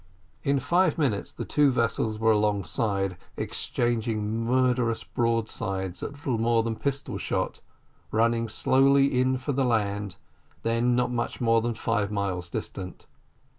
[0.41, 6.75] In five minutes the two vessels were alongside exchanging murderous broadsides at little more than
[6.75, 7.59] pistol shot
[8.11, 10.15] running slowly in for the land,
[10.63, 13.05] than not more than five miles distant.